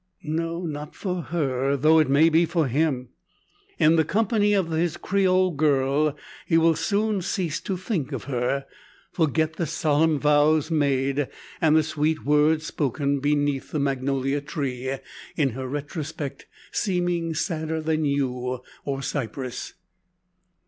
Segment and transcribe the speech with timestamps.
[0.23, 3.09] No; not for her, though it may be for him.
[3.77, 8.65] In the company of his Creole girl he will soon cease to think of her
[9.11, 11.27] forget the solemn vows made,
[11.61, 14.91] and the sweet words spoken, beneath the magnolia tree,
[15.35, 19.75] in her retrospect seeming sadder than yew, or cypress.